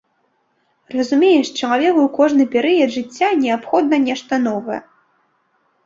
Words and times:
Разумееш, 0.95 1.51
чалавеку 1.57 1.99
ў 2.07 2.09
кожны 2.17 2.43
перыяд 2.57 2.89
жыцця 2.99 3.29
неабходна 3.45 4.05
нешта 4.11 4.33
новае. 4.51 4.81